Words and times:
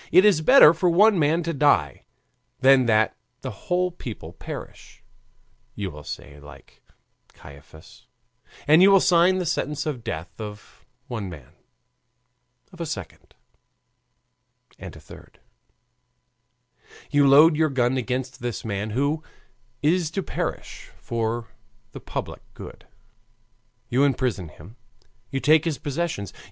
It 0.11 0.25
is 0.25 0.41
better 0.41 0.73
for 0.73 0.89
one 0.89 1.19
man 1.19 1.43
to 1.43 1.53
die 1.53 2.05
than 2.59 2.87
that 2.87 3.15
the 3.41 3.51
whole 3.51 3.91
people 3.91 4.33
perish, 4.33 5.03
you 5.75 5.91
will 5.91 6.03
say 6.03 6.39
like 6.39 6.81
Caiaphas, 7.35 8.07
and 8.67 8.81
you 8.81 8.99
sign 8.99 9.37
the 9.37 9.45
sentence 9.45 9.85
of 9.85 10.03
death 10.03 10.41
of 10.41 10.87
one 11.05 11.29
man, 11.29 11.51
of 12.73 12.81
a 12.81 12.85
second, 12.87 13.35
and 14.79 14.95
a 14.95 14.99
third; 14.99 15.39
you 17.11 17.27
load 17.27 17.55
your 17.55 17.69
gun 17.69 17.95
against 17.95 18.39
this 18.41 18.65
man 18.65 18.89
who 18.89 19.21
is 19.83 20.09
to 20.09 20.23
perish 20.23 20.89
for 20.97 21.49
the 21.91 21.99
public 21.99 22.41
good, 22.55 22.87
you 23.87 24.03
imprison 24.03 24.47
him, 24.49 24.77
you 25.29 25.39
take 25.39 25.63
his 25.63 25.77
possessions. 25.77 26.33